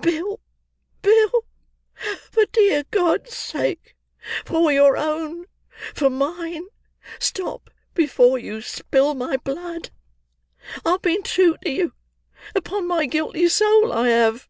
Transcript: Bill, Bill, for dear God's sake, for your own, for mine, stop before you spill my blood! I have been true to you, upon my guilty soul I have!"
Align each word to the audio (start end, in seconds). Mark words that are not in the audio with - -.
Bill, 0.00 0.40
Bill, 1.02 1.44
for 2.30 2.46
dear 2.46 2.84
God's 2.90 3.36
sake, 3.36 3.94
for 4.46 4.72
your 4.72 4.96
own, 4.96 5.44
for 5.94 6.08
mine, 6.08 6.64
stop 7.18 7.68
before 7.92 8.38
you 8.38 8.62
spill 8.62 9.12
my 9.12 9.36
blood! 9.36 9.90
I 10.82 10.92
have 10.92 11.02
been 11.02 11.22
true 11.22 11.58
to 11.62 11.70
you, 11.70 11.92
upon 12.54 12.88
my 12.88 13.04
guilty 13.04 13.50
soul 13.50 13.92
I 13.92 14.08
have!" 14.08 14.48